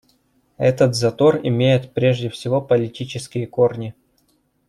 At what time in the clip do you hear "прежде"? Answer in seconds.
1.93-2.31